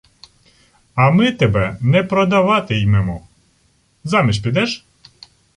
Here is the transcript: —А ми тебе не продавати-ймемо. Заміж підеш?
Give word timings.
—А 0.95 1.11
ми 1.11 1.31
тебе 1.31 1.77
не 1.81 2.03
продавати-ймемо. 2.03 3.21
Заміж 4.03 4.39
підеш? 4.39 4.85